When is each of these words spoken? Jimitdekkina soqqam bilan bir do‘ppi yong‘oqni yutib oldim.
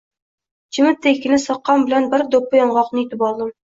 Jimitdekkina 0.77 1.39
soqqam 1.45 1.85
bilan 1.91 2.09
bir 2.15 2.25
do‘ppi 2.37 2.61
yong‘oqni 2.63 3.05
yutib 3.05 3.27
oldim. 3.29 3.53